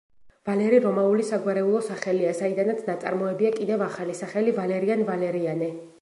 ვალერი 0.49 0.77
რომაული 0.85 1.25
საგვარეულო 1.27 1.83
სახელია, 1.89 2.31
საიდანაც 2.41 2.81
ნაწარმოებია 2.89 3.55
კიდევ 3.59 3.87
ახალი 3.89 4.17
სახელი 4.25 4.57
ვალერიან, 4.61 5.09
ვალერიანე. 5.13 5.75